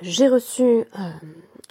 j'ai 0.00 0.28
reçu 0.28 0.62
euh, 0.62 0.84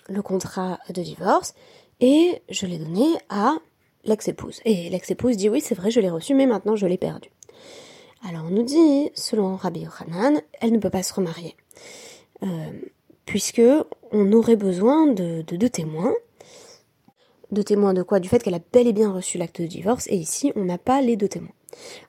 le 0.08 0.22
contrat 0.22 0.80
de 0.90 1.02
divorce 1.02 1.54
et 2.00 2.42
je 2.50 2.66
l'ai 2.66 2.78
donné 2.78 3.06
à 3.30 3.56
l'ex-épouse. 4.04 4.62
Et 4.66 4.90
l'ex-épouse 4.90 5.38
dit 5.38 5.50
oui, 5.50 5.62
c'est 5.62 5.76
vrai, 5.76 5.92
je 5.92 6.00
l'ai 6.00 6.10
reçu, 6.10 6.34
mais 6.36 6.46
maintenant 6.46 6.76
je 6.76 6.86
l'ai 6.86 6.98
perdu. 6.98 7.30
Alors 8.28 8.46
on 8.46 8.52
nous 8.52 8.64
dit, 8.64 9.10
selon 9.16 9.56
Rabbi 9.56 9.82
Yochanan, 9.82 10.42
elle 10.60 10.72
ne 10.72 10.80
peut 10.80 10.90
pas 10.90 11.04
se 11.04 11.14
remarier. 11.14 11.56
Euh, 12.44 12.72
puisque 13.26 13.62
on 14.12 14.32
aurait 14.34 14.56
besoin 14.56 15.08
de 15.08 15.42
deux 15.42 15.70
témoins. 15.70 16.14
De 17.52 17.62
témoins 17.62 17.94
de 17.94 18.04
quoi? 18.04 18.20
Du 18.20 18.30
fait 18.30 18.42
qu'elle 18.42 18.54
a 18.54 18.62
bel 18.72 18.88
et 18.88 18.94
bien 18.94 19.12
reçu 19.12 19.38
l'acte 19.38 19.62
de 19.62 19.68
divorce, 19.68 20.08
et 20.08 20.16
ici 20.16 20.54
on 20.56 20.66
n'a 20.66 20.78
pas 20.78 21.02
les 21.02 21.18
deux 21.18 21.28
témoins. 21.28 21.54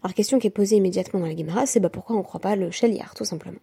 Alors 0.02 0.14
question 0.14 0.38
qui 0.38 0.46
est 0.46 0.50
posée 0.50 0.76
immédiatement 0.76 1.20
dans 1.20 1.26
la 1.26 1.34
Guimara, 1.34 1.66
c'est 1.66 1.80
bah 1.80 1.88
pourquoi 1.88 2.16
on 2.16 2.20
ne 2.20 2.24
croit 2.24 2.40
pas 2.40 2.56
le 2.56 2.70
chaliard, 2.70 3.14
tout 3.14 3.24
simplement? 3.24 3.58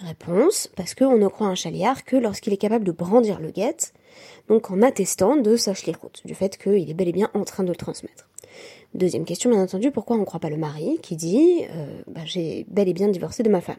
Réponse, 0.00 0.68
parce 0.76 0.94
qu'on 0.94 1.18
ne 1.18 1.28
croit 1.28 1.46
un 1.46 1.54
chaliard 1.54 2.04
que 2.04 2.16
lorsqu'il 2.16 2.52
est 2.52 2.58
capable 2.58 2.84
de 2.84 2.92
brandir 2.92 3.38
le 3.38 3.50
guet, 3.50 3.76
donc 4.48 4.70
en 4.70 4.80
attestant 4.80 5.36
de 5.36 5.56
sa 5.56 5.72
route, 5.72 6.22
du 6.24 6.34
fait 6.34 6.56
qu'il 6.56 6.88
est 6.88 6.94
bel 6.94 7.08
et 7.08 7.12
bien 7.12 7.30
en 7.34 7.44
train 7.44 7.64
de 7.64 7.68
le 7.68 7.76
transmettre. 7.76 8.28
Deuxième 8.94 9.24
question, 9.24 9.50
bien 9.50 9.62
entendu, 9.62 9.90
pourquoi 9.90 10.16
on 10.16 10.20
ne 10.20 10.24
croit 10.24 10.40
pas 10.40 10.48
le 10.48 10.56
mari 10.56 10.98
qui 11.02 11.16
dit 11.16 11.64
euh, 11.70 12.02
bah, 12.06 12.22
j'ai 12.24 12.64
bel 12.68 12.88
et 12.88 12.94
bien 12.94 13.08
divorcé 13.08 13.42
de 13.42 13.50
ma 13.50 13.60
femme? 13.60 13.76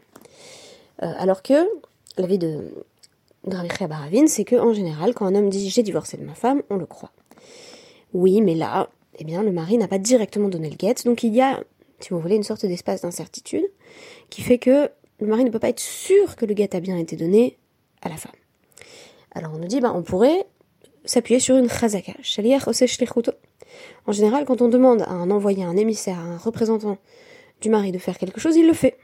Euh, 1.02 1.12
Alors 1.18 1.42
que 1.42 1.68
l'avis 2.16 2.38
de, 2.38 2.72
de 3.46 3.86
Baravine, 3.86 4.28
c'est 4.28 4.44
que 4.44 4.56
en 4.56 4.72
général, 4.72 5.14
quand 5.14 5.26
un 5.26 5.34
homme 5.34 5.50
dit 5.50 5.68
j'ai 5.70 5.82
divorcé 5.82 6.16
de 6.16 6.24
ma 6.24 6.34
femme, 6.34 6.62
on 6.70 6.76
le 6.76 6.86
croit. 6.86 7.12
Oui, 8.14 8.40
mais 8.40 8.54
là, 8.54 8.88
eh 9.18 9.24
bien, 9.24 9.42
le 9.42 9.52
mari 9.52 9.76
n'a 9.76 9.88
pas 9.88 9.98
directement 9.98 10.48
donné 10.48 10.70
le 10.70 10.76
guet, 10.76 10.94
donc 11.04 11.24
il 11.24 11.34
y 11.34 11.40
a, 11.40 11.62
si 12.00 12.10
vous 12.10 12.20
voulez, 12.20 12.36
une 12.36 12.42
sorte 12.42 12.64
d'espace 12.64 13.02
d'incertitude 13.02 13.68
qui 14.30 14.42
fait 14.42 14.58
que 14.58 14.88
le 15.22 15.28
mari 15.28 15.44
ne 15.44 15.50
peut 15.50 15.58
pas 15.58 15.68
être 15.68 15.80
sûr 15.80 16.36
que 16.36 16.44
le 16.44 16.54
guet 16.54 16.74
a 16.74 16.80
bien 16.80 16.96
été 16.96 17.16
donné 17.16 17.56
à 18.02 18.08
la 18.08 18.16
femme. 18.16 18.32
Alors 19.34 19.52
on 19.54 19.58
nous 19.58 19.68
dit, 19.68 19.80
bah, 19.80 19.92
on 19.94 20.02
pourrait 20.02 20.46
s'appuyer 21.04 21.40
sur 21.40 21.56
une 21.56 21.68
chazaka, 21.68 22.12
En 24.06 24.12
général, 24.12 24.44
quand 24.44 24.60
on 24.60 24.68
demande 24.68 25.02
à 25.02 25.10
un 25.10 25.30
envoyé, 25.30 25.64
à 25.64 25.68
un 25.68 25.76
émissaire, 25.76 26.18
à 26.18 26.22
un 26.22 26.36
représentant 26.36 26.98
du 27.60 27.70
mari 27.70 27.92
de 27.92 27.98
faire 27.98 28.18
quelque 28.18 28.40
chose, 28.40 28.56
il 28.56 28.66
le 28.66 28.72
fait. 28.72 28.98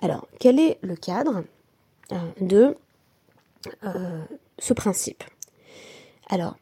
Alors, 0.00 0.26
quel 0.38 0.58
est 0.58 0.78
le 0.82 0.96
cadre 0.96 1.44
euh, 2.12 2.16
de 2.40 2.76
euh, 3.84 4.24
ce 4.58 4.74
principe? 4.74 5.24
Alors, 6.28 6.56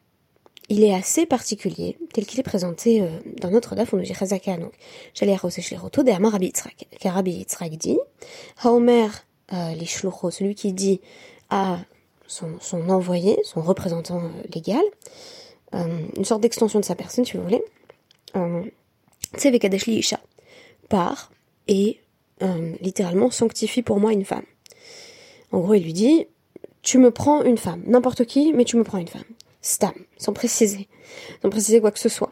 il 0.73 0.83
est 0.83 0.93
assez 0.93 1.27
particulier, 1.27 1.97
tel 2.13 2.25
qu'il 2.25 2.39
est 2.39 2.43
présenté 2.43 3.01
euh, 3.01 3.07
dans 3.39 3.51
notre 3.51 3.75
daf, 3.75 3.93
on 3.93 3.97
nous 3.97 4.03
dit 4.03 4.13
Chazaka, 4.15 4.57
donc, 4.57 4.73
Shalir 5.13 5.39
Shliroto, 5.47 6.01
de 6.01 6.09
Amar 6.09 6.31
Rabbi 6.31 6.47
Yitzhak. 6.47 6.87
Car 6.99 7.13
Rabbi 7.13 7.31
Yitzhak 7.31 7.77
dit, 7.77 7.99
Haomer 8.63 9.07
euh, 9.53 9.75
celui 10.31 10.55
qui 10.55 10.73
dit 10.73 10.99
à 11.51 11.77
son, 12.25 12.57
envoyé, 12.89 13.37
son 13.43 13.61
représentant 13.61 14.23
euh, 14.23 14.29
légal, 14.53 14.81
une 15.73 16.25
sorte 16.25 16.41
d'extension 16.41 16.79
de 16.79 16.85
sa 16.85 16.95
personne, 16.95 17.25
si 17.25 17.35
vous 17.35 17.43
voulez, 17.43 17.63
Tsevekadeshli 19.35 19.97
Isha, 19.97 20.19
part 20.87 21.31
et 21.67 21.99
littéralement 22.79 23.31
sanctifie 23.31 23.81
pour 23.81 23.99
moi 23.99 24.13
une 24.13 24.23
femme. 24.23 24.45
En 25.51 25.61
gros, 25.61 25.73
il 25.73 25.83
lui 25.83 25.93
dit, 25.93 26.27
tu 26.83 26.99
me 26.99 27.09
prends 27.09 27.43
une 27.43 27.57
femme, 27.57 27.81
n'importe 27.87 28.25
qui, 28.25 28.53
mais 28.53 28.65
tu 28.65 28.77
me 28.77 28.83
prends 28.83 28.99
une 28.99 29.07
femme 29.07 29.23
stam, 29.63 29.93
sans 30.17 30.33
préciser, 30.33 30.87
sans 31.41 31.49
préciser 31.49 31.81
quoi 31.81 31.91
que 31.91 31.99
ce 31.99 32.09
soit. 32.09 32.31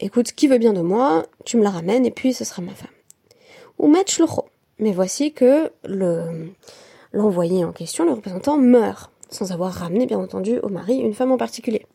Écoute, 0.00 0.32
qui 0.32 0.48
veut 0.48 0.58
bien 0.58 0.72
de 0.72 0.80
moi, 0.80 1.26
tu 1.44 1.56
me 1.56 1.62
la 1.62 1.70
ramènes 1.70 2.04
et 2.04 2.10
puis 2.10 2.34
ce 2.34 2.44
sera 2.44 2.60
ma 2.60 2.74
femme. 2.74 2.90
Ou 3.78 3.86
match 3.86 4.20
Mais 4.80 4.92
voici 4.92 5.32
que 5.32 5.70
le, 5.84 6.50
l'envoyé 7.12 7.64
en 7.64 7.72
question, 7.72 8.04
le 8.04 8.12
représentant, 8.12 8.58
meurt, 8.58 9.12
sans 9.30 9.52
avoir 9.52 9.72
ramené, 9.72 10.06
bien 10.06 10.18
entendu, 10.18 10.58
au 10.58 10.68
mari 10.68 10.96
une 10.96 11.14
femme 11.14 11.30
en 11.30 11.36
particulier. 11.36 11.86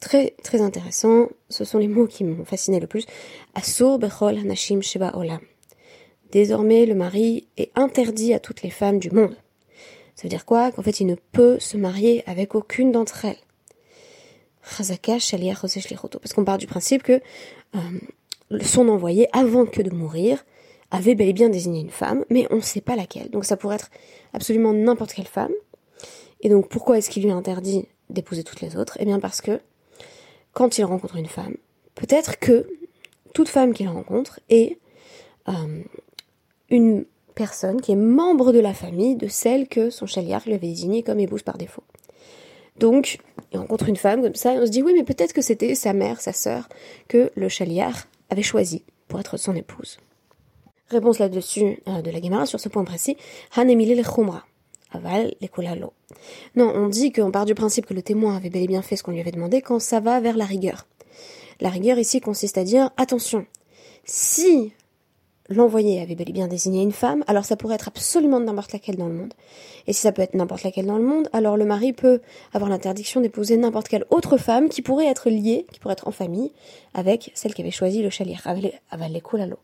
Très, 0.00 0.34
très 0.42 0.60
intéressant. 0.60 1.28
Ce 1.50 1.64
sont 1.64 1.78
les 1.78 1.88
mots 1.88 2.06
qui 2.06 2.24
m'ont 2.24 2.44
fasciné 2.44 2.80
le 2.80 2.86
plus. 2.86 3.06
Asur 3.54 3.98
bechol 3.98 4.36
hanashim 4.38 4.82
sheba 4.82 5.16
olam. 5.16 5.40
Désormais, 6.32 6.84
le 6.84 6.94
mari 6.94 7.46
est 7.56 7.70
interdit 7.76 8.34
à 8.34 8.40
toutes 8.40 8.62
les 8.62 8.70
femmes 8.70 8.98
du 8.98 9.10
monde. 9.10 9.36
Ça 10.14 10.22
veut 10.22 10.28
dire 10.28 10.44
quoi? 10.44 10.70
Qu'en 10.72 10.82
fait, 10.82 11.00
il 11.00 11.06
ne 11.06 11.16
peut 11.32 11.58
se 11.58 11.76
marier 11.76 12.22
avec 12.26 12.54
aucune 12.54 12.92
d'entre 12.92 13.24
elles. 13.24 13.36
Parce 14.62 14.98
qu'on 16.34 16.44
part 16.44 16.58
du 16.58 16.66
principe 16.66 17.02
que 17.02 17.20
euh, 17.74 18.58
son 18.62 18.88
envoyé, 18.88 19.28
avant 19.32 19.66
que 19.66 19.82
de 19.82 19.94
mourir, 19.94 20.44
avait 20.90 21.14
bel 21.14 21.28
et 21.28 21.32
bien 21.32 21.48
désigné 21.48 21.80
une 21.80 21.90
femme, 21.90 22.24
mais 22.30 22.46
on 22.50 22.56
ne 22.56 22.60
sait 22.60 22.80
pas 22.80 22.96
laquelle. 22.96 23.30
Donc 23.30 23.44
ça 23.44 23.56
pourrait 23.56 23.76
être 23.76 23.90
absolument 24.32 24.72
n'importe 24.72 25.12
quelle 25.12 25.26
femme. 25.26 25.52
Et 26.40 26.48
donc 26.48 26.68
pourquoi 26.68 26.98
est-ce 26.98 27.10
qu'il 27.10 27.24
lui 27.24 27.30
interdit 27.30 27.88
d'épouser 28.10 28.44
toutes 28.44 28.60
les 28.60 28.76
autres? 28.76 28.96
Eh 29.00 29.04
bien 29.04 29.18
parce 29.18 29.40
que 29.40 29.60
quand 30.52 30.78
il 30.78 30.84
rencontre 30.84 31.16
une 31.16 31.26
femme, 31.26 31.56
peut-être 31.94 32.38
que 32.38 32.68
toute 33.32 33.48
femme 33.48 33.74
qu'il 33.74 33.88
rencontre 33.88 34.40
est 34.48 34.78
euh, 35.48 35.82
une 36.70 37.04
personne 37.34 37.80
qui 37.80 37.92
est 37.92 37.96
membre 37.96 38.52
de 38.52 38.60
la 38.60 38.74
famille 38.74 39.16
de 39.16 39.28
celle 39.28 39.68
que 39.68 39.90
son 39.90 40.06
chaliard 40.06 40.42
lui 40.46 40.54
avait 40.54 40.68
désignée 40.68 41.02
comme 41.02 41.20
épouse 41.20 41.42
par 41.42 41.58
défaut. 41.58 41.82
Donc, 42.78 43.18
il 43.52 43.58
rencontre 43.58 43.88
une 43.88 43.96
femme 43.96 44.22
comme 44.22 44.34
ça, 44.34 44.54
et 44.54 44.58
on 44.58 44.66
se 44.66 44.70
dit, 44.70 44.82
oui, 44.82 44.92
mais 44.94 45.04
peut-être 45.04 45.32
que 45.32 45.42
c'était 45.42 45.74
sa 45.74 45.92
mère, 45.92 46.20
sa 46.20 46.32
sœur, 46.32 46.68
que 47.08 47.30
le 47.36 47.48
chaliard 47.48 48.06
avait 48.30 48.42
choisi 48.42 48.82
pour 49.06 49.20
être 49.20 49.36
son 49.36 49.54
épouse. 49.54 49.98
Réponse 50.88 51.18
là-dessus 51.18 51.78
euh, 51.88 52.02
de 52.02 52.10
la 52.10 52.20
Gemara 52.20 52.46
sur 52.46 52.60
ce 52.60 52.68
point 52.68 52.84
précis, 52.84 53.16
Han 53.56 53.64
le 53.64 54.02
chumra, 54.02 54.44
aval 54.90 55.34
le 55.40 55.86
Non, 56.56 56.72
on 56.74 56.88
dit 56.88 57.12
qu'on 57.12 57.30
part 57.30 57.46
du 57.46 57.54
principe 57.54 57.86
que 57.86 57.94
le 57.94 58.02
témoin 58.02 58.36
avait 58.36 58.50
bel 58.50 58.62
et 58.62 58.66
bien 58.66 58.82
fait 58.82 58.96
ce 58.96 59.02
qu'on 59.02 59.12
lui 59.12 59.20
avait 59.20 59.32
demandé 59.32 59.62
quand 59.62 59.78
ça 59.78 60.00
va 60.00 60.20
vers 60.20 60.36
la 60.36 60.44
rigueur. 60.44 60.86
La 61.60 61.70
rigueur 61.70 61.98
ici 61.98 62.20
consiste 62.20 62.58
à 62.58 62.64
dire, 62.64 62.90
attention, 62.96 63.46
si 64.04 64.72
l'envoyé 65.48 66.00
avait 66.00 66.14
bel 66.14 66.30
et 66.30 66.32
bien 66.32 66.48
désigné 66.48 66.82
une 66.82 66.92
femme, 66.92 67.22
alors 67.26 67.44
ça 67.44 67.56
pourrait 67.56 67.74
être 67.74 67.88
absolument 67.88 68.40
n'importe 68.40 68.72
laquelle 68.72 68.96
dans 68.96 69.08
le 69.08 69.14
monde. 69.14 69.34
Et 69.86 69.92
si 69.92 70.00
ça 70.00 70.12
peut 70.12 70.22
être 70.22 70.34
n'importe 70.34 70.62
laquelle 70.62 70.86
dans 70.86 70.96
le 70.96 71.04
monde, 71.04 71.28
alors 71.32 71.56
le 71.56 71.64
mari 71.64 71.92
peut 71.92 72.20
avoir 72.52 72.70
l'interdiction 72.70 73.20
d'épouser 73.20 73.56
n'importe 73.56 73.88
quelle 73.88 74.06
autre 74.10 74.38
femme 74.38 74.68
qui 74.68 74.80
pourrait 74.80 75.06
être 75.06 75.28
liée, 75.28 75.66
qui 75.72 75.80
pourrait 75.80 75.92
être 75.92 76.08
en 76.08 76.12
famille, 76.12 76.52
avec 76.94 77.30
celle 77.34 77.54
qui 77.54 77.62
avait 77.62 77.70
choisi 77.70 78.02
le 78.02 78.10
chalir, 78.10 78.42
l'eau. 78.46 79.58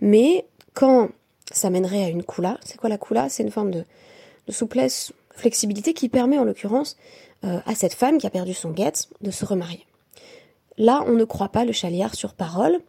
Mais 0.00 0.46
quand 0.74 1.10
ça 1.50 1.70
mènerait 1.70 2.04
à 2.04 2.08
une 2.08 2.22
kula, 2.22 2.58
c'est 2.64 2.76
quoi 2.76 2.88
la 2.88 2.98
kula? 2.98 3.28
C'est 3.28 3.42
une 3.42 3.50
forme 3.50 3.70
de, 3.70 3.84
souplesse, 4.48 5.12
flexibilité 5.34 5.94
qui 5.94 6.08
permet 6.08 6.38
en 6.38 6.44
l'occurrence 6.44 6.96
euh, 7.44 7.60
à 7.66 7.74
cette 7.74 7.94
femme 7.94 8.18
qui 8.18 8.26
a 8.26 8.30
perdu 8.30 8.54
son 8.54 8.70
guet 8.70 8.92
de 9.20 9.30
se 9.30 9.44
remarier. 9.44 9.86
Là, 10.78 11.04
on 11.06 11.12
ne 11.12 11.24
croit 11.24 11.50
pas 11.50 11.64
le 11.64 11.72
chaliard 11.72 12.14
sur 12.14 12.34
parole, 12.34 12.80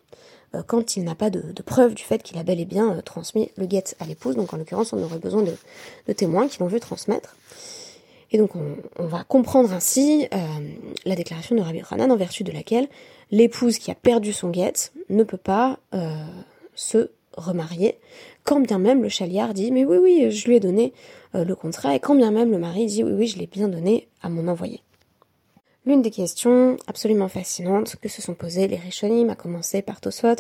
quand 0.62 0.96
il 0.96 1.04
n'a 1.04 1.16
pas 1.16 1.30
de, 1.30 1.42
preuve 1.64 1.96
du 1.96 2.04
fait 2.04 2.22
qu'il 2.22 2.38
a 2.38 2.44
bel 2.44 2.60
et 2.60 2.66
bien 2.66 2.94
euh, 2.94 3.02
transmis 3.02 3.50
le 3.58 3.66
guet 3.66 3.84
à 4.00 4.06
l'épouse. 4.06 4.36
Donc 4.36 4.54
en 4.54 4.58
l'occurrence, 4.58 4.94
on 4.94 5.02
aurait 5.02 5.20
besoin 5.20 5.44
de, 5.44 6.14
témoins 6.14 6.48
qui 6.48 6.60
l'ont 6.60 6.68
vu 6.68 6.80
transmettre. 6.80 7.36
Et 8.32 8.38
donc 8.38 8.52
on, 8.56 9.06
va 9.06 9.24
comprendre 9.24 9.72
ainsi 9.74 10.28
euh, 10.34 10.38
la 11.06 11.16
déclaration 11.16 11.56
de 11.56 11.62
Rabbi 11.62 11.82
Hanan 11.90 12.12
en 12.12 12.16
vertu 12.16 12.44
de 12.44 12.52
laquelle 12.52 12.88
l'épouse 13.32 13.78
qui 13.78 13.92
a 13.92 13.96
perdu 13.96 14.34
son 14.34 14.50
guet 14.50 14.74
ne 15.10 15.24
peut 15.24 15.38
pas 15.38 15.78
se 16.74 17.12
remarier, 17.38 18.00
quand 18.44 18.60
bien 18.60 18.80
même 18.80 19.04
le 19.04 19.10
chaliard 19.10 19.54
dit 19.54 19.72
mais 19.72 19.86
oui 19.86 19.98
oui 19.98 20.32
je 20.32 20.48
lui 20.48 20.56
ai 20.56 20.60
donné 20.60 20.94
le 21.34 21.54
contrat 21.54 21.96
et 21.96 22.00
quand 22.00 22.16
bien 22.16 22.32
même 22.32 22.52
le 22.52 22.58
mari 22.58 22.88
dit 22.88 23.04
oui 23.04 23.12
oui 23.12 23.28
je 23.28 23.38
l'ai 23.38 23.48
bien 23.48 23.68
donné 23.68 24.08
à 24.24 24.30
mon 24.30 24.48
envoyé. 24.48 24.82
L'une 25.86 26.02
des 26.02 26.12
questions 26.12 26.78
absolument 26.88 27.28
fascinantes 27.28 27.98
que 27.98 28.08
se 28.08 28.22
sont 28.22 28.36
posées 28.36 28.68
les 28.68 28.78
Rishonim, 28.78 29.30
à 29.30 29.36
commencer 29.36 29.82
par 29.82 30.00
Tosfot, 30.00 30.36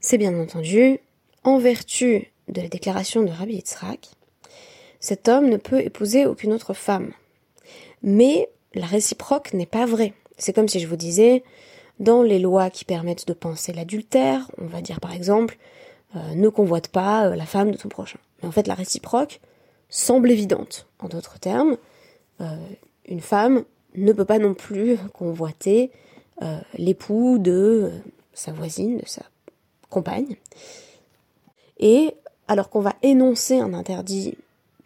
c'est 0.00 0.18
bien 0.18 0.38
entendu, 0.40 1.00
en 1.44 1.58
vertu 1.58 2.32
de 2.48 2.62
la 2.62 2.68
déclaration 2.68 3.22
de 3.22 3.30
Rabbi 3.30 3.54
Yitzhak, 3.54 4.08
cet 4.98 5.28
homme 5.28 5.48
ne 5.48 5.56
peut 5.56 5.80
épouser 5.80 6.26
aucune 6.26 6.52
autre 6.52 6.74
femme. 6.74 7.12
Mais 8.02 8.48
la 8.74 8.86
réciproque 8.86 9.52
n'est 9.52 9.66
pas 9.66 9.86
vraie. 9.86 10.14
C'est 10.38 10.52
comme 10.52 10.68
si 10.68 10.80
je 10.80 10.86
vous 10.86 10.96
disais, 10.96 11.42
dans 11.98 12.22
les 12.22 12.38
lois 12.38 12.70
qui 12.70 12.84
permettent 12.84 13.26
de 13.28 13.32
penser 13.34 13.72
l'adultère, 13.72 14.50
on 14.58 14.66
va 14.66 14.80
dire 14.80 15.00
par 15.00 15.12
exemple, 15.12 15.58
euh, 16.16 16.34
ne 16.34 16.48
convoite 16.48 16.88
pas 16.88 17.26
euh, 17.28 17.36
la 17.36 17.46
femme 17.46 17.70
de 17.70 17.76
ton 17.76 17.88
prochain. 17.88 18.18
Mais 18.40 18.48
en 18.48 18.52
fait, 18.52 18.66
la 18.66 18.74
réciproque 18.74 19.40
semble 19.88 20.30
évidente. 20.30 20.88
En 20.98 21.08
d'autres 21.08 21.38
termes, 21.38 21.76
euh, 22.40 22.56
une 23.06 23.20
femme 23.20 23.64
ne 23.96 24.12
peut 24.12 24.24
pas 24.24 24.38
non 24.38 24.54
plus 24.54 24.96
convoiter 25.12 25.90
euh, 26.42 26.58
l'époux 26.76 27.38
de 27.38 27.90
sa 28.32 28.52
voisine, 28.52 28.98
de 28.98 29.06
sa 29.06 29.22
compagne. 29.88 30.36
Et 31.78 32.14
alors 32.48 32.70
qu'on 32.70 32.80
va 32.80 32.96
énoncer 33.02 33.58
un 33.58 33.74
interdit 33.74 34.36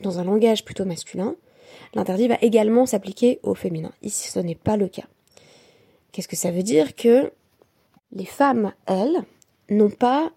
dans 0.01 0.19
un 0.19 0.25
langage 0.25 0.65
plutôt 0.65 0.85
masculin, 0.85 1.37
l'interdit 1.95 2.29
va 2.29 2.39
également 2.41 2.87
s'appliquer 2.87 3.41
au 3.43 3.55
féminin. 3.55 3.93
Ici, 4.03 4.31
ce 4.31 4.39
n'est 4.39 4.55
pas 4.55 4.77
le 4.77 4.89
cas. 4.89 5.06
Qu'est-ce 6.12 6.29
que 6.29 6.37
ça 6.37 6.51
veut 6.51 6.62
dire 6.62 6.95
Que 6.95 7.33
les 8.12 8.25
femmes, 8.25 8.73
elles, 8.87 9.25
n'ont 9.71 9.91
pas 9.91 10.31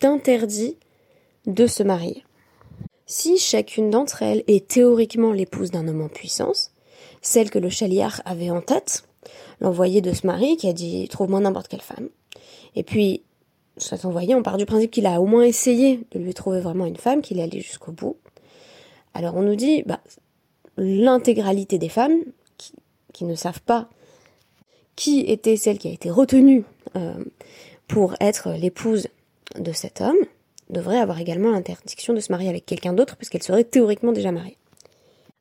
d'interdit 0.00 0.76
de 1.46 1.66
se 1.66 1.82
marier? 1.82 2.24
si 3.06 3.38
chacune 3.38 3.90
d'entre 3.90 4.22
elles 4.22 4.44
est 4.46 4.66
théoriquement 4.66 5.32
l'épouse 5.32 5.70
d'un 5.70 5.88
homme 5.88 6.02
en 6.02 6.08
puissance, 6.08 6.72
celle 7.24 7.50
que 7.50 7.58
le 7.58 7.70
chaliard 7.70 8.20
avait 8.24 8.50
en 8.50 8.60
tête, 8.60 9.04
l'envoyé 9.60 10.00
de 10.00 10.12
ce 10.12 10.26
mari 10.26 10.56
qui 10.56 10.68
a 10.68 10.72
dit 10.72 11.08
trouve-moi 11.08 11.40
n'importe 11.40 11.68
quelle 11.68 11.80
femme, 11.80 12.08
et 12.76 12.84
puis 12.84 13.22
cet 13.76 14.04
envoyé, 14.04 14.34
on 14.34 14.42
part 14.42 14.56
du 14.56 14.66
principe 14.66 14.90
qu'il 14.90 15.06
a 15.06 15.20
au 15.20 15.26
moins 15.26 15.42
essayé 15.42 16.00
de 16.12 16.18
lui 16.20 16.34
trouver 16.34 16.60
vraiment 16.60 16.86
une 16.86 16.96
femme, 16.96 17.22
qu'il 17.22 17.40
est 17.40 17.42
allé 17.42 17.60
jusqu'au 17.60 17.90
bout. 17.90 18.16
Alors 19.14 19.34
on 19.34 19.42
nous 19.42 19.56
dit, 19.56 19.82
bah, 19.84 20.00
l'intégralité 20.76 21.78
des 21.78 21.88
femmes 21.88 22.20
qui, 23.12 23.24
ne 23.24 23.34
savent 23.34 23.62
pas 23.62 23.88
qui 24.96 25.20
était 25.20 25.56
celle 25.56 25.78
qui 25.78 25.88
a 25.88 25.92
été 25.92 26.10
retenue 26.10 26.64
euh, 26.96 27.14
pour 27.88 28.14
être 28.20 28.50
l'épouse 28.50 29.08
de 29.56 29.72
cet 29.72 30.00
homme, 30.00 30.16
devrait 30.70 30.98
avoir 30.98 31.20
également 31.20 31.50
l'interdiction 31.50 32.12
de 32.12 32.20
se 32.20 32.32
marier 32.32 32.48
avec 32.48 32.66
quelqu'un 32.66 32.92
d'autre 32.92 33.16
puisqu'elle 33.16 33.42
serait 33.42 33.64
théoriquement 33.64 34.12
déjà 34.12 34.32
mariée. 34.32 34.56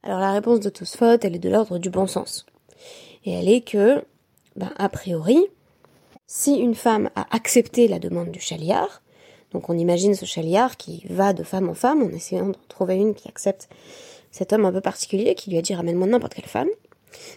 Alors 0.03 0.19
la 0.19 0.33
réponse 0.33 0.59
de 0.59 0.69
Tosfot, 0.69 1.17
elle 1.21 1.35
est 1.35 1.39
de 1.39 1.49
l'ordre 1.49 1.77
du 1.77 1.89
bon 1.89 2.07
sens. 2.07 2.45
Et 3.25 3.31
elle 3.31 3.47
est 3.47 3.61
que, 3.61 4.03
ben, 4.57 4.73
a 4.77 4.89
priori, 4.89 5.47
si 6.27 6.55
une 6.55 6.75
femme 6.75 7.09
a 7.15 7.25
accepté 7.33 7.87
la 7.87 7.99
demande 7.99 8.29
du 8.29 8.41
chaliard, 8.41 9.01
donc 9.51 9.69
on 9.69 9.77
imagine 9.77 10.15
ce 10.15 10.25
chaliard 10.25 10.75
qui 10.75 11.05
va 11.09 11.31
de 11.31 11.43
femme 11.43 11.69
en 11.69 11.73
femme 11.73 12.03
en 12.03 12.09
essayant 12.09 12.47
de 12.47 12.57
trouver 12.67 12.95
une 12.95 13.13
qui 13.13 13.29
accepte 13.29 13.69
cet 14.31 14.51
homme 14.51 14.65
un 14.65 14.71
peu 14.71 14.81
particulier 14.81 15.35
qui 15.35 15.51
lui 15.51 15.57
a 15.57 15.61
dit 15.61 15.75
ramène-moi 15.75 16.07
n'importe 16.07 16.33
quelle 16.33 16.45
femme. 16.45 16.69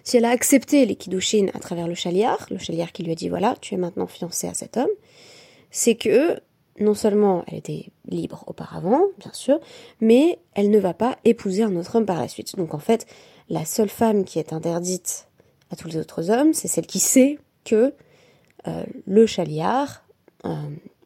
Si 0.02 0.16
elle 0.16 0.24
a 0.24 0.30
accepté 0.30 0.86
les 0.86 0.98
à 1.54 1.58
travers 1.58 1.86
le 1.86 1.94
chaliard, 1.94 2.46
le 2.50 2.58
chaliard 2.58 2.90
qui 2.90 3.02
lui 3.02 3.12
a 3.12 3.14
dit 3.14 3.28
voilà, 3.28 3.54
tu 3.60 3.74
es 3.74 3.76
maintenant 3.76 4.06
fiancée 4.06 4.48
à 4.48 4.54
cet 4.54 4.76
homme, 4.76 4.88
c'est 5.70 5.94
que 5.94 6.40
non 6.78 6.94
seulement 6.94 7.44
elle 7.46 7.58
était 7.58 7.90
libre 8.08 8.44
auparavant, 8.46 9.02
bien 9.18 9.32
sûr, 9.32 9.58
mais 10.00 10.38
elle 10.54 10.70
ne 10.70 10.78
va 10.78 10.94
pas 10.94 11.16
épouser 11.24 11.62
un 11.62 11.76
autre 11.76 11.96
homme 11.96 12.06
par 12.06 12.20
la 12.20 12.28
suite. 12.28 12.56
Donc 12.56 12.74
en 12.74 12.78
fait, 12.78 13.06
la 13.48 13.64
seule 13.64 13.88
femme 13.88 14.24
qui 14.24 14.38
est 14.38 14.52
interdite 14.52 15.28
à 15.70 15.76
tous 15.76 15.88
les 15.88 15.96
autres 15.96 16.30
hommes, 16.30 16.52
c'est 16.52 16.68
celle 16.68 16.86
qui 16.86 16.98
sait 16.98 17.38
que 17.64 17.92
euh, 18.66 18.84
le 19.06 19.26
chaliard 19.26 20.02
euh, 20.44 20.54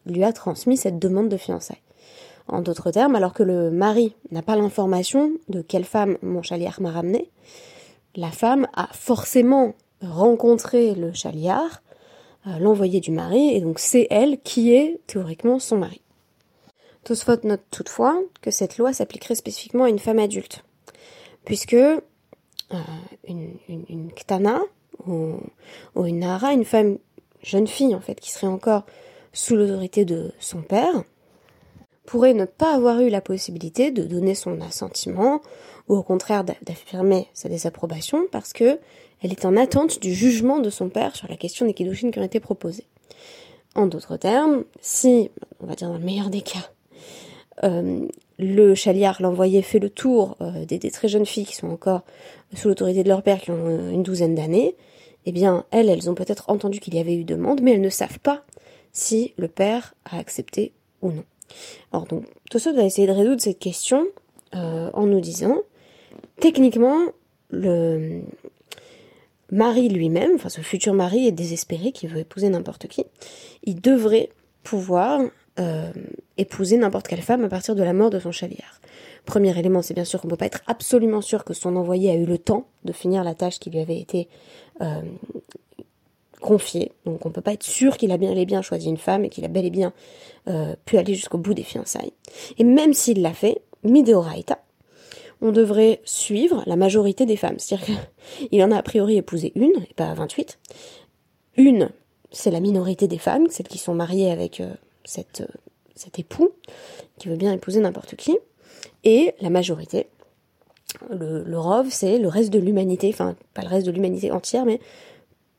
lui 0.07 0.25
a 0.25 0.33
transmis 0.33 0.77
cette 0.77 0.99
demande 0.99 1.29
de 1.29 1.37
fiançailles. 1.37 1.83
En 2.49 2.63
d'autres 2.63 2.91
termes, 2.91 3.15
alors 3.15 3.33
que 3.33 3.43
le 3.43 3.71
mari 3.71 4.17
n'a 4.33 4.43
pas 4.43 4.57
l'information 4.57 5.33
de 5.49 5.63
quelle 5.63 5.85
femme 5.85 6.17
mon 6.23 6.43
chaliard 6.43 6.81
m'a 6.81 6.91
ramené, 6.91 7.31
la 8.17 8.31
femme 8.31 8.67
a 8.75 8.89
forcément 8.93 9.75
rencontré 10.03 10.95
le 10.95 11.13
chaliard 11.13 11.83
l'envoyé 12.45 13.01
du 13.01 13.11
mari, 13.11 13.55
et 13.55 13.61
donc 13.61 13.79
c'est 13.79 14.07
elle 14.11 14.41
qui 14.41 14.73
est 14.73 15.01
théoriquement 15.07 15.59
son 15.59 15.79
mari. 15.79 16.01
Tosfot 17.05 17.45
note 17.45 17.63
toutefois 17.71 18.21
que 18.43 18.51
cette 18.51 18.79
loi 18.79 18.93
s'appliquerait 18.93 19.35
spécifiquement 19.35 19.85
à 19.85 19.89
une 19.89 19.99
femme 19.99 20.19
adulte, 20.19 20.65
puisque 21.45 21.75
euh, 21.75 22.01
une, 23.27 23.55
une, 23.69 24.13
ktana 24.13 24.61
ou, 25.07 25.37
une 25.97 26.21
nara, 26.21 26.53
une 26.53 26.65
femme 26.65 26.99
jeune 27.43 27.67
fille 27.67 27.95
en 27.95 28.01
fait, 28.01 28.21
qui 28.21 28.31
serait 28.31 28.47
encore 28.47 28.85
sous 29.33 29.57
l'autorité 29.57 30.05
de 30.05 30.33
son 30.41 30.63
père, 30.63 31.05
pourrait 32.11 32.35
ne 32.35 32.45
pas 32.45 32.75
avoir 32.75 33.01
eu 33.03 33.09
la 33.09 33.21
possibilité 33.21 33.93
de 33.93 34.03
donner 34.03 34.35
son 34.35 34.61
assentiment 34.63 35.41
ou 35.89 35.95
au 35.95 36.03
contraire 36.03 36.43
d'affirmer 36.43 37.29
sa 37.35 37.49
désapprobation 37.49 38.27
parce 38.33 38.53
que 38.53 38.81
elle 39.23 39.31
est 39.31 39.45
en 39.45 39.57
attente 39.57 40.01
du 40.01 40.13
jugement 40.13 40.59
de 40.59 40.71
son 40.71 40.89
père 40.89 41.15
sur 41.15 41.29
la 41.29 41.37
question 41.37 41.67
des 41.67 41.73
kiddushin 41.73 42.11
qui 42.11 42.19
ont 42.19 42.25
été 42.25 42.41
proposés. 42.41 42.89
En 43.77 43.87
d'autres 43.87 44.17
termes, 44.17 44.65
si, 44.81 45.31
on 45.61 45.67
va 45.67 45.77
dire 45.77 45.87
dans 45.87 45.99
le 45.99 46.05
meilleur 46.05 46.31
des 46.31 46.41
cas, 46.41 46.73
euh, 47.63 48.09
le 48.41 48.75
chaliard, 48.75 49.23
l'envoyé, 49.23 49.63
fait 49.63 49.79
le 49.79 49.89
tour 49.91 50.37
euh, 50.41 50.65
des, 50.65 50.81
très 50.91 51.07
jeunes 51.07 51.27
filles 51.27 51.47
qui 51.47 51.55
sont 51.55 51.69
encore 51.69 52.01
sous 52.55 52.67
l'autorité 52.67 53.05
de 53.05 53.09
leur 53.09 53.23
père, 53.23 53.41
qui 53.41 53.53
ont 53.53 53.69
euh, 53.69 53.93
une 53.93 54.03
douzaine 54.03 54.35
d'années, 54.35 54.75
eh 55.27 55.33
bien, 55.33 55.65
elles, 55.71 55.89
elles 55.89 56.11
ont 56.11 56.17
peut-être 56.17 56.51
entendu 56.51 56.81
qu'il 56.81 56.97
y 56.97 56.99
avait 56.99 57.15
eu 57.15 57.23
demande, 57.23 57.61
mais 57.63 57.75
elles 57.75 57.81
ne 57.81 57.89
savent 57.89 58.19
pas 58.19 58.43
si 58.91 59.33
le 59.37 59.47
père 59.47 59.95
a 60.11 60.19
accepté 60.19 60.73
ou 61.03 61.13
non. 61.13 61.25
Alors 61.93 62.07
donc, 62.07 62.25
Tosso 62.51 62.73
va 62.75 62.85
essayer 62.85 63.07
de 63.07 63.13
résoudre 63.13 63.41
cette 63.41 63.59
question 63.59 64.07
en 64.53 65.07
nous 65.07 65.21
disant, 65.21 65.59
techniquement, 66.41 66.99
le, 67.51 68.23
mari 69.51 69.89
lui-même, 69.89 70.33
enfin 70.35 70.49
ce 70.49 70.61
futur 70.61 70.95
mari 70.95 71.27
est 71.27 71.33
désespéré, 71.33 71.93
qui 71.93 72.07
veut 72.07 72.21
épouser 72.21 72.49
n'importe 72.49 72.87
qui, 72.87 73.05
il 73.65 73.81
devrait 73.81 74.31
pouvoir 74.63 75.21
euh, 75.59 75.93
épouser 76.37 76.77
n'importe 76.77 77.09
quelle 77.09 77.23
femme 77.23 77.45
à 77.45 77.49
partir 77.49 77.75
de 77.75 77.83
la 77.83 77.93
mort 77.93 78.11
de 78.11 78.19
son 78.19 78.33
chaliard. 78.33 78.81
Premier 79.27 79.57
élément, 79.59 79.83
c'est 79.83 79.95
bien 79.95 80.05
sûr 80.05 80.21
qu'on 80.21 80.29
ne 80.29 80.31
peut 80.31 80.39
pas 80.39 80.47
être 80.47 80.63
absolument 80.67 81.21
sûr 81.21 81.45
que 81.45 81.55
son 81.55 81.77
envoyé 81.77 82.11
a 82.11 82.15
eu 82.15 82.25
le 82.25 82.39
temps 82.39 82.67
de 82.85 82.93
finir 82.93 83.25
la 83.25 83.35
tâche 83.35 83.59
qui 83.59 83.71
lui 83.71 83.81
avait 83.81 83.99
été 83.99 84.29
euh, 84.81 85.03
confiée. 86.41 86.93
Donc 87.05 87.25
on 87.27 87.31
peut 87.31 87.41
pas 87.41 87.53
être 87.53 87.63
sûr 87.63 87.97
qu'il 87.97 88.11
a 88.13 88.17
bien 88.17 88.35
et 88.35 88.47
bien 88.47 88.63
choisi 88.63 88.89
une 88.89 88.97
femme 88.97 89.25
et 89.25 89.29
qu'il 89.29 89.45
a 89.45 89.49
bel 89.49 89.65
et 89.65 89.71
bien 89.71 89.93
euh, 90.49 90.75
pu 90.85 90.99
aller 90.99 91.15
jusqu'au 91.15 91.39
bout 91.39 91.55
des 91.55 91.63
fiançailles. 91.63 92.13
Et 92.59 92.65
même 92.65 92.95
s'il 92.95 93.23
l'a 93.23 93.33
fait, 93.33 93.63
mideoraita, 93.85 94.59
on 95.43 95.53
devrait 95.53 96.01
suivre 96.05 96.63
la 96.67 96.77
majorité 96.77 97.27
des 97.27 97.37
femmes. 97.37 97.59
C'est-à-dire 97.59 97.99
qu'il 98.49 98.63
en 98.63 98.71
a 98.71 98.79
a 98.79 98.83
priori 98.83 99.17
épousé 99.17 99.53
une, 99.55 99.73
et 99.89 99.95
pas 99.95 100.13
28. 100.15 100.59
Une, 101.57 101.91
c'est 102.31 102.51
la 102.51 102.61
minorité 102.61 103.07
des 103.09 103.19
femmes, 103.19 103.47
celles 103.51 103.69
qui 103.69 103.79
sont 103.79 103.95
mariées 103.95 104.31
avec 104.31 104.61
euh, 104.61 104.73
euh, 105.19 105.47
cet 105.95 106.19
époux, 106.19 106.51
qui 107.19 107.29
veut 107.29 107.37
bien 107.37 107.53
épouser 107.53 107.81
n'importe 107.81 108.17
qui. 108.17 108.37
Et 109.05 109.35
la 109.41 109.51
majorité, 109.51 110.07
le, 111.11 111.43
le 111.43 111.59
rov, 111.59 111.89
c'est 111.91 112.19
le 112.19 112.29
reste 112.29 112.51
de 112.51 112.59
l'humanité, 112.59 113.11
enfin 113.13 113.37
pas 113.55 113.63
le 113.63 113.69
reste 113.69 113.87
de 113.87 113.93
l'humanité 113.93 114.31
entière, 114.31 114.65
mais 114.65 114.81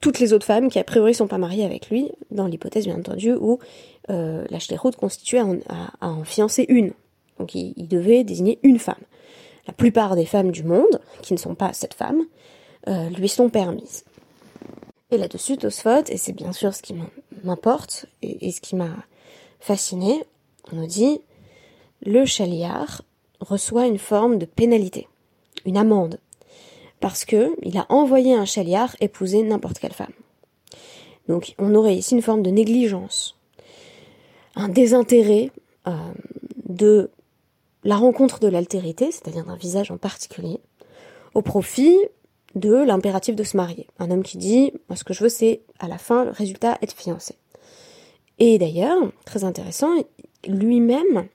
toutes 0.01 0.19
les 0.19 0.33
autres 0.33 0.45
femmes 0.45 0.69
qui 0.69 0.80
a 0.80 0.83
priori 0.83 1.13
sont 1.13 1.27
pas 1.27 1.38
mariées 1.38 1.65
avec 1.65 1.89
lui, 1.89 2.12
dans 2.31 2.48
l'hypothèse 2.48 2.86
bien 2.86 2.98
entendu 2.98 3.33
où 3.33 3.59
euh, 4.09 4.45
la 4.50 4.77
constituait 4.98 5.39
à, 5.39 6.07
en 6.07 6.24
fiancer 6.24 6.65
une. 6.68 6.92
Donc 7.39 7.56
il, 7.56 7.88
devait 7.88 8.24
désigner 8.24 8.59
une 8.63 8.80
femme 8.80 8.95
la 9.68 9.74
plupart 9.74 10.15
des 10.15 10.25
femmes 10.25 10.51
du 10.51 10.63
monde, 10.63 11.01
qui 11.21 11.33
ne 11.33 11.38
sont 11.38 11.56
pas 11.56 11.74
cette 11.74 11.94
femme, 11.94 12.24
euh, 12.88 13.09
lui 13.09 13.30
sont 13.30 13.50
permises. 13.50 14.03
Et 15.12 15.18
là-dessus, 15.18 15.57
Tosfot, 15.57 16.04
et 16.07 16.18
c'est 16.18 16.33
bien 16.33 16.54
sûr 16.54 16.74
ce 16.74 16.81
qui 16.81 16.95
m'importe 17.44 18.06
et, 18.21 18.51
ce 18.51 18.62
qui 18.62 18.75
m'a 18.75 18.95
fasciné, 19.59 20.24
on 20.71 20.77
nous 20.77 20.88
dit 20.88 21.21
le 22.04 22.25
chaliard 22.25 23.04
reçoit 23.39 23.86
une 23.86 24.00
forme 24.00 24.38
de 24.38 24.45
pénalité, 24.45 25.07
une 25.65 25.77
amende, 25.77 26.18
parce 27.02 27.26
que 27.26 27.54
il 27.64 27.78
a 27.78 27.86
envoyé 27.90 28.34
un 28.34 28.46
chaliard 28.46 28.96
épouser 29.02 29.44
n'importe 29.44 29.80
quelle 29.80 29.92
femme. 29.92 30.14
Donc 31.28 31.56
on 31.58 31.76
aurait 31.76 31.96
ici 31.96 32.16
une 32.16 32.22
forme 32.22 32.44
de 32.44 32.50
négligence, 32.50 33.38
un 34.56 34.70
désintérêt 34.70 35.52
euh, 35.88 35.92
de 36.70 37.10
la 37.84 37.98
rencontre 37.98 38.40
de 38.40 38.48
l'altérité, 38.48 39.12
c'est-à-dire 39.12 39.46
d'un 39.46 39.56
visage 39.56 39.92
en 39.92 39.98
particulier, 39.98 40.60
au 41.34 41.42
profit 41.42 41.98
de 42.54 42.74
l'impératif 42.74 43.36
de 43.36 43.44
se 43.44 43.58
marier. 43.58 43.88
Un 43.98 44.12
homme 44.12 44.24
qui 44.24 44.38
dit, 44.38 44.72
moi 44.88 44.96
ce 44.96 45.04
que 45.04 45.14
je 45.14 45.24
veux 45.24 45.30
c'est 45.30 45.62
à 45.80 45.88
la 45.88 45.98
fin 45.98 46.24
le 46.26 46.31
résultat 46.31 46.78
être 46.81 46.96
fiancé. 46.96 47.36
Et 48.40 48.58
d'ailleurs, 48.58 48.98
très 49.26 49.44
intéressant, 49.44 49.92
lui-même 50.48 51.28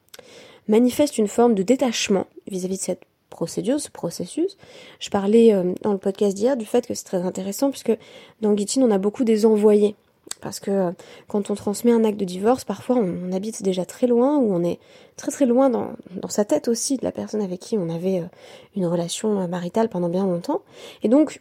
manifeste 0.69 1.19
une 1.19 1.29
forme 1.29 1.55
de 1.55 1.63
détachement 1.63 2.27
vis-à-vis 2.49 2.79
de 2.79 2.83
cette 2.83 3.05
procédure, 3.31 3.81
ce 3.81 3.91
processus. 3.91 4.57
Je 5.01 5.11
parlais 5.11 5.53
euh, 5.53 5.73
dans 5.83 5.93
le 5.93 5.99
podcast 5.99 6.37
d'hier 6.37 6.57
du 6.57 6.67
fait 6.67 6.87
que 6.87 6.95
c'est 6.95 7.05
très 7.05 7.23
intéressant 7.23 7.71
puisque 7.71 7.97
dans 8.41 8.57
Gittin 8.57 8.83
on 8.83 8.91
a 8.91 8.99
beaucoup 8.99 9.25
des 9.25 9.47
envoyés. 9.47 9.95
Parce 10.41 10.61
que 10.61 10.71
euh, 10.71 10.91
quand 11.29 11.51
on 11.51 11.55
transmet 11.55 11.93
un 11.93 12.05
acte 12.05 12.19
de 12.19 12.25
divorce, 12.25 12.65
parfois 12.65 12.97
on, 12.97 13.33
habite 13.33 13.63
déjà 13.63 13.85
très 13.85 14.07
loin 14.07 14.37
ou 14.39 14.53
on 14.53 14.63
est 14.65 14.79
très 15.17 15.31
très 15.31 15.47
loin 15.47 15.71
dans, 15.71 15.91
dans, 16.11 16.29
sa 16.29 16.45
tête 16.45 16.69
aussi 16.69 16.97
de 16.97 17.05
la 17.05 17.13
personne 17.13 17.41
avec 17.41 17.61
qui 17.61 17.79
on 17.79 17.89
avait 17.89 18.21
euh, 18.21 18.27
une 18.75 18.87
relation 18.87 19.49
maritale 19.49 19.89
pendant 19.89 20.09
bien 20.09 20.25
longtemps. 20.25 20.63
Et 21.03 21.09
donc 21.09 21.41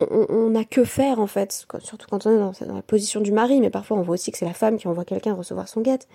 on 0.00 0.50
n'a 0.50 0.64
que 0.64 0.84
faire 0.84 1.20
en 1.20 1.26
fait, 1.26 1.66
surtout 1.78 2.06
quand 2.10 2.26
on 2.26 2.30
est 2.30 2.64
dans, 2.66 2.74
la 2.74 2.82
position 2.82 3.20
du 3.20 3.32
mari, 3.32 3.60
mais 3.60 3.70
parfois 3.70 3.96
on 3.96 4.02
voit 4.02 4.14
aussi 4.14 4.30
que 4.30 4.38
c'est 4.38 4.44
la 4.44 4.52
femme 4.52 4.76
qui 4.76 4.88
envoie 4.88 5.04
quelqu'un 5.04 5.34
recevoir 5.34 5.68
son 5.68 5.80
guette. 5.80 6.06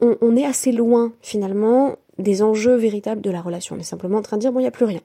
On, 0.00 0.36
est 0.36 0.44
assez 0.44 0.72
loin 0.72 1.12
finalement 1.22 1.96
des 2.18 2.42
enjeux 2.42 2.76
véritables 2.76 3.20
de 3.20 3.30
la 3.30 3.40
relation. 3.40 3.76
On 3.76 3.78
est 3.78 3.84
simplement 3.84 4.18
en 4.18 4.22
train 4.22 4.36
de 4.36 4.42
dire 4.42 4.52
bon 4.52 4.60
il 4.60 4.64
n'y 4.64 4.68
a 4.68 4.72
plus 4.72 4.84
rien. 4.84 5.00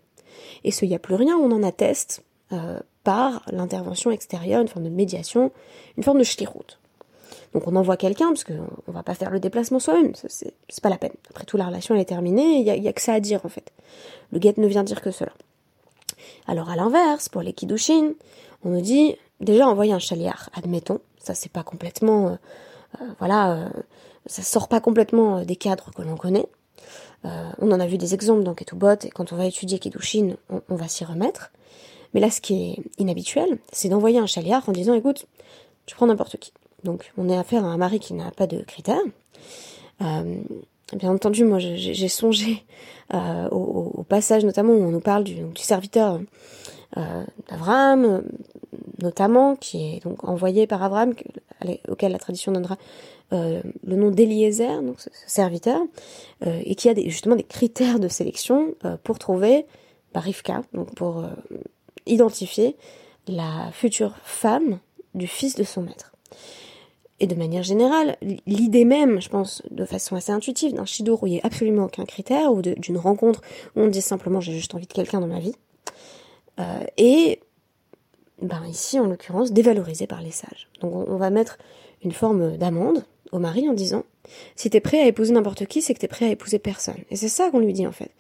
Et 0.64 0.72
ce 0.72 0.86
il 0.86 0.90
n'y 0.90 0.96
a 0.96 1.00
plus 1.00 1.16
rien, 1.16 1.38
on 1.38 1.52
en 1.52 1.64
atteste 1.64 2.24
euh, 2.52 2.80
par 3.04 3.44
l'intervention 3.52 4.12
extérieure, 4.12 4.62
une 4.62 4.68
forme 4.68 4.86
de 4.86 4.90
médiation, 4.90 5.52
une 5.98 6.04
forme 6.04 6.20
de 6.20 6.24
schliroute. 6.24 6.80
Donc 7.54 7.68
on 7.68 7.76
envoie 7.76 7.96
quelqu'un, 7.96 8.28
parce 8.30 8.44
qu'on 8.44 8.68
ne 8.88 8.94
va 8.94 9.04
pas 9.04 9.14
faire 9.14 9.30
le 9.30 9.40
déplacement 9.40 9.80
soi-même, 9.80 10.12
c'est 10.16 10.82
pas 10.82 10.90
la 10.90 10.98
peine. 10.98 11.14
Après 11.30 11.46
tout, 11.46 11.56
la 11.56 11.68
relation 11.68 11.96
elle 11.96 12.02
est 12.02 12.06
terminée, 12.06 12.60
il 12.60 12.82
n'y 12.82 12.88
a, 12.88 12.94
que 12.94 13.02
ça 13.02 13.14
à 13.14 13.20
dire 13.20 13.40
en 13.46 13.50
fait. 13.50 13.72
Le 14.32 14.40
guet 14.40 14.56
ne 14.58 14.68
vient 14.68 14.84
dire 14.84 15.02
que 15.02 15.12
cela. 15.12 15.32
Alors 16.48 16.70
à 16.70 16.76
l'inverse, 16.76 17.30
pour 17.30 17.42
les 17.42 17.54
kiddushin, 17.54 18.12
on 18.64 18.70
nous 18.70 18.82
dit, 18.82 19.16
déjà 19.40 19.68
envoyer 19.68 19.94
un 19.94 20.00
chaliard, 20.00 20.50
admettons, 20.54 21.00
ça 21.18 21.34
c'est 21.34 21.52
pas 21.52 21.64
complètement, 21.64 22.28
euh, 22.28 22.36
euh, 23.02 23.06
voilà, 23.20 23.70
ça 24.26 24.42
sort 24.42 24.68
pas 24.68 24.82
complètement 24.82 25.44
des 25.44 25.56
cadres 25.56 25.92
que 25.96 26.02
l'on 26.02 26.18
connaît. 26.18 26.48
On 27.24 27.72
en 27.72 27.79
a 27.79 27.88
vu 27.88 27.98
des 27.98 28.13
exemples 28.13 28.44
dans 28.44 28.53
Ketubot, 28.53 29.03
et 29.03 29.10
quand 29.10 29.34
on 29.34 29.36
va 29.36 29.46
étudier 29.46 29.79
Kedushin, 29.79 30.36
on, 30.50 30.62
on 30.70 30.75
va 30.75 30.88
s'y 30.88 31.03
remettre. 31.03 31.51
Mais 32.13 32.22
là, 32.22 32.29
ce 32.29 32.39
qui 32.39 32.72
est 32.72 32.77
inhabituel, 32.98 33.58
c'est 33.72 33.89
d'envoyer 33.89 34.20
un 34.20 34.25
chaliard 34.25 34.63
en 34.70 34.72
disant, 34.72 34.94
écoute, 34.94 35.25
tu 35.86 35.96
prends 35.96 36.08
n'importe 36.08 36.38
qui. 36.38 36.53
Donc, 36.84 37.12
on 37.17 37.29
est 37.29 37.38
affaire 37.38 37.65
à 37.65 37.67
un 37.67 37.77
mari 37.77 38.00
qui 38.00 38.13
n'a 38.13 38.32
pas 38.32 38.48
de 38.48 38.62
critères. 38.62 39.01
Euh, 40.01 40.38
bien 40.94 41.12
entendu, 41.12 41.44
moi, 41.44 41.60
j'ai 41.60 42.08
songé 42.08 42.63
euh, 43.13 43.50
au, 43.50 44.03
passage 44.03 44.46
notamment 44.46 44.74
où 44.74 44.84
on 44.84 44.91
nous 44.91 45.00
parle 45.00 45.24
du 45.24 45.44
serviteur 45.55 46.20
euh, 46.98 47.24
d'Abraham, 47.50 48.24
notamment, 49.01 49.56
qui 49.56 49.96
est 49.96 50.04
donc 50.04 50.24
envoyé 50.24 50.68
par 50.68 50.84
Abraham, 50.84 51.13
auquel 51.88 52.12
la 52.12 52.20
tradition 52.20 52.51
donnera 52.51 52.77
euh, 53.34 53.62
le 53.84 53.96
nom 53.96 54.12
d'Eliezer, 54.12 54.82
donc 54.82 55.00
ce, 55.00 55.10
serviteur, 55.25 55.82
euh, 56.46 56.62
et 56.63 56.75
qui 56.75 56.89
a 56.89 56.94
justement 56.96 57.36
des 57.36 57.44
critères 57.44 58.00
de 58.00 58.08
sélection 58.08 58.75
euh, 58.86 58.98
pour 59.04 59.18
trouver 59.20 59.65
bah, 60.13 60.20
Rivka, 60.20 60.62
donc 60.74 60.94
pour 60.94 61.25
identifier 62.06 62.75
la 63.27 63.72
future 63.72 64.13
femme 64.24 64.80
du 65.15 65.27
fils 65.27 65.56
de 65.56 65.63
son 65.63 65.82
maître. 65.82 66.12
Et 67.20 67.27
de 67.27 67.36
manière 67.36 67.63
générale, 67.63 68.18
l'idée 68.46 68.84
même, 68.84 69.22
je 69.22 69.30
pense, 69.30 69.62
de 69.72 69.86
façon 69.86 70.15
assez 70.15 70.34
intuitive, 70.34 70.74
d'un 70.74 70.86
shidour 70.86 71.24
où 71.24 71.27
il 71.27 71.32
n'y 71.32 71.39
a 71.39 71.46
absolument 71.46 71.86
aucun 71.86 72.04
critère, 72.04 72.51
ou 72.51 72.62
d'une 72.62 72.98
rencontre 72.98 73.42
où 73.75 73.82
on 73.82 73.88
dit 73.88 74.01
simplement 74.01 74.42
j'ai 74.42 74.54
juste 74.54 74.75
envie 74.75 74.88
de 74.88 74.94
quelqu'un 74.94 75.22
dans 75.22 75.27
ma 75.27 75.39
vie, 75.39 75.56
euh, 75.56 75.65
et 76.98 77.40
ben 78.42 78.66
ici, 78.68 79.00
en 79.00 79.08
l'occurrence, 79.08 79.52
dévalorisé 79.52 80.08
par 80.08 80.22
les 80.22 80.32
sages. 80.32 80.68
Donc 80.82 80.94
on, 80.94 81.18
va 81.18 81.30
mettre 81.30 81.58
une 82.04 82.12
forme 82.12 82.58
d'amende 82.58 83.06
au 83.32 83.40
mari 83.40 83.68
en 83.70 83.74
disant 83.74 84.04
si 84.56 84.70
t'es 84.70 84.80
prêt 84.80 85.02
à 85.02 85.08
épouser 85.08 85.34
n'importe 85.34 85.66
qui, 85.66 85.82
c'est 85.82 85.94
que 85.94 86.00
t'es 86.00 86.08
prêt 86.08 86.26
à 86.26 86.30
épouser 86.30 86.60
personne. 86.60 86.98
Et 87.10 87.16
c'est 87.16 87.30
ça 87.30 87.50
qu'on 87.50 87.60
lui 87.60 87.74
dit 87.74 87.88
en 87.88 87.92
fait. 87.92 88.12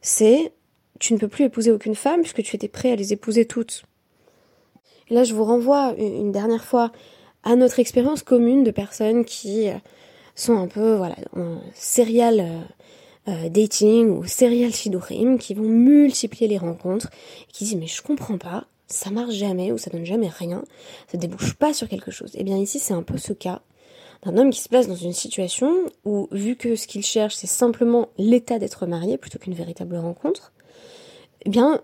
C'est 0.00 0.52
tu 0.98 1.14
ne 1.14 1.18
peux 1.18 1.28
plus 1.28 1.46
épouser 1.46 1.72
aucune 1.72 1.94
femme 1.94 2.20
puisque 2.20 2.42
tu 2.42 2.54
étais 2.54 2.68
prêt 2.68 2.92
à 2.92 2.96
les 2.96 3.12
épouser 3.12 3.46
toutes. 3.46 3.84
Et 5.08 5.14
là, 5.14 5.24
je 5.24 5.34
vous 5.34 5.44
renvoie 5.44 5.94
une 5.98 6.32
dernière 6.32 6.64
fois 6.64 6.92
à 7.42 7.56
notre 7.56 7.80
expérience 7.80 8.22
commune 8.22 8.62
de 8.62 8.70
personnes 8.70 9.24
qui 9.24 9.68
euh, 9.68 9.74
sont 10.36 10.56
un 10.56 10.68
peu, 10.68 10.94
voilà, 10.94 11.16
en 11.36 11.58
serial 11.74 12.40
euh, 13.28 13.48
dating 13.48 14.10
ou 14.10 14.26
serial 14.26 14.72
shidurim, 14.72 15.38
qui 15.38 15.54
vont 15.54 15.68
multiplier 15.68 16.48
les 16.48 16.58
rencontres, 16.58 17.08
et 17.48 17.52
qui 17.52 17.64
disent 17.64 17.76
mais 17.76 17.86
je 17.86 18.02
comprends 18.02 18.38
pas, 18.38 18.66
ça 18.86 19.10
marche 19.10 19.34
jamais 19.34 19.72
ou 19.72 19.78
ça 19.78 19.90
donne 19.90 20.04
jamais 20.04 20.28
rien, 20.28 20.64
ça 21.10 21.18
débouche 21.18 21.54
pas 21.54 21.72
sur 21.72 21.88
quelque 21.88 22.10
chose. 22.10 22.34
Et 22.34 22.40
eh 22.40 22.44
bien 22.44 22.56
ici, 22.56 22.78
c'est 22.78 22.94
un 22.94 23.02
peu 23.02 23.18
ce 23.18 23.32
cas 23.32 23.62
d'un 24.24 24.36
homme 24.36 24.50
qui 24.50 24.60
se 24.60 24.68
place 24.68 24.86
dans 24.86 24.94
une 24.94 25.12
situation 25.12 25.72
où, 26.04 26.28
vu 26.30 26.56
que 26.56 26.76
ce 26.76 26.86
qu'il 26.86 27.04
cherche, 27.04 27.34
c'est 27.34 27.46
simplement 27.48 28.08
l'état 28.18 28.58
d'être 28.58 28.86
marié 28.86 29.18
plutôt 29.18 29.38
qu'une 29.38 29.54
véritable 29.54 29.96
rencontre, 29.96 30.52
eh 31.44 31.50
bien, 31.50 31.80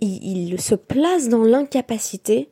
il 0.00 0.60
se 0.60 0.76
place 0.76 1.28
dans 1.28 1.42
l'incapacité 1.42 2.48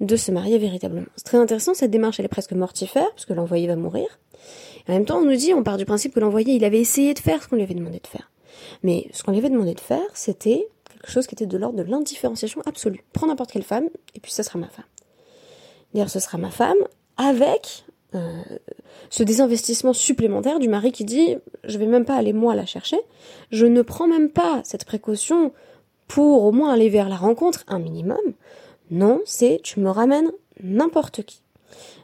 de 0.00 0.16
se 0.16 0.30
marier 0.30 0.58
véritablement. 0.58 1.06
C'est 1.16 1.24
très 1.24 1.38
intéressant, 1.38 1.74
cette 1.74 1.90
démarche, 1.90 2.18
elle 2.20 2.26
est 2.26 2.28
presque 2.28 2.52
mortifère, 2.52 3.10
parce 3.10 3.24
que 3.24 3.32
l'envoyé 3.32 3.66
va 3.66 3.76
mourir. 3.76 4.06
En 4.88 4.92
même 4.92 5.04
temps, 5.04 5.18
on 5.18 5.24
nous 5.24 5.36
dit, 5.36 5.52
on 5.52 5.62
part 5.62 5.76
du 5.76 5.84
principe 5.84 6.14
que 6.14 6.20
l'envoyé, 6.20 6.54
il 6.54 6.64
avait 6.64 6.80
essayé 6.80 7.14
de 7.14 7.18
faire 7.18 7.42
ce 7.42 7.48
qu'on 7.48 7.56
lui 7.56 7.62
avait 7.62 7.74
demandé 7.74 7.98
de 7.98 8.06
faire. 8.06 8.30
Mais 8.82 9.08
ce 9.12 9.22
qu'on 9.22 9.32
lui 9.32 9.38
avait 9.38 9.50
demandé 9.50 9.74
de 9.74 9.80
faire, 9.80 10.06
c'était 10.14 10.68
quelque 10.90 11.10
chose 11.10 11.26
qui 11.26 11.34
était 11.34 11.46
de 11.46 11.58
l'ordre 11.58 11.82
de 11.82 11.90
l'indifférenciation 11.90 12.62
absolue. 12.66 13.04
Prends 13.12 13.26
n'importe 13.26 13.52
quelle 13.52 13.64
femme, 13.64 13.88
et 14.14 14.20
puis 14.20 14.32
ça 14.32 14.42
sera 14.42 14.58
ma 14.58 14.68
femme. 14.68 14.84
D'ailleurs, 15.92 16.10
ce 16.10 16.20
sera 16.20 16.38
ma 16.38 16.50
femme, 16.50 16.76
avec 17.16 17.84
euh, 18.14 18.42
ce 19.10 19.22
désinvestissement 19.22 19.92
supplémentaire 19.92 20.58
du 20.58 20.68
mari 20.68 20.92
qui 20.92 21.04
dit, 21.04 21.36
je 21.64 21.78
vais 21.78 21.86
même 21.86 22.04
pas 22.04 22.16
aller 22.16 22.32
moi 22.32 22.54
la 22.54 22.66
chercher, 22.66 22.98
je 23.50 23.66
ne 23.66 23.82
prends 23.82 24.06
même 24.06 24.30
pas 24.30 24.60
cette 24.64 24.84
précaution 24.84 25.52
pour 26.06 26.44
au 26.44 26.52
moins 26.52 26.72
aller 26.72 26.88
vers 26.88 27.08
la 27.08 27.16
rencontre, 27.16 27.64
un 27.66 27.78
minimum, 27.78 28.18
non, 28.90 29.20
c'est 29.24 29.60
tu 29.62 29.80
me 29.80 29.90
ramènes 29.90 30.30
n'importe 30.62 31.22
qui. 31.24 31.42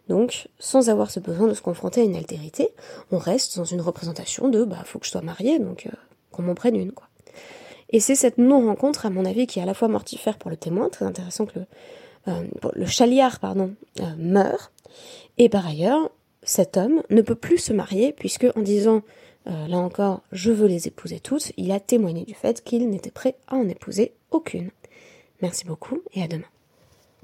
Donc, 0.08 0.48
sans 0.58 0.88
avoir 0.90 1.10
ce 1.10 1.20
besoin 1.20 1.48
de 1.48 1.54
se 1.54 1.62
confronter 1.62 2.00
à 2.00 2.04
une 2.04 2.16
altérité, 2.16 2.70
on 3.10 3.18
reste 3.18 3.56
dans 3.56 3.64
une 3.64 3.80
représentation 3.80 4.48
de 4.48 4.64
bah 4.64 4.82
faut 4.84 4.98
que 4.98 5.06
je 5.06 5.10
sois 5.10 5.22
mariée, 5.22 5.58
donc 5.58 5.86
euh, 5.86 5.90
qu'on 6.30 6.42
m'en 6.42 6.54
prenne 6.54 6.76
une, 6.76 6.92
quoi. 6.92 7.06
Et 7.90 8.00
c'est 8.00 8.14
cette 8.14 8.38
non-rencontre, 8.38 9.06
à 9.06 9.10
mon 9.10 9.24
avis, 9.24 9.46
qui 9.46 9.58
est 9.58 9.62
à 9.62 9.66
la 9.66 9.74
fois 9.74 9.88
mortifère 9.88 10.38
pour 10.38 10.50
le 10.50 10.56
témoin, 10.56 10.88
très 10.88 11.04
intéressant 11.04 11.46
que 11.46 11.58
le, 11.58 11.66
euh, 12.28 12.86
chaliard 12.86 13.38
pardon, 13.38 13.74
euh, 14.00 14.04
meurt, 14.16 14.72
et 15.38 15.48
par 15.48 15.66
ailleurs, 15.66 16.10
cet 16.42 16.76
homme 16.76 17.02
ne 17.10 17.22
peut 17.22 17.34
plus 17.34 17.58
se 17.58 17.72
marier, 17.72 18.12
puisque 18.12 18.46
en 18.56 18.60
disant 18.60 19.02
là 19.46 19.76
encore, 19.78 20.22
je 20.30 20.52
veux 20.52 20.68
les 20.68 20.86
épouser 20.86 21.18
toutes, 21.18 21.50
il 21.56 21.72
a 21.72 21.80
témoigné 21.80 22.24
du 22.24 22.34
fait 22.34 22.62
qu'il 22.62 22.88
n'était 22.88 23.10
prêt 23.10 23.34
à 23.48 23.56
en 23.56 23.68
épouser 23.68 24.12
aucune. 24.30 24.70
Merci 25.40 25.64
beaucoup 25.64 26.00
et 26.14 26.22
à 26.22 26.28
demain. 26.28 26.46